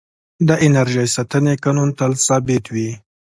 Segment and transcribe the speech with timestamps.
[0.47, 2.89] د انرژۍ ساتنې قانون تل ثابت وي.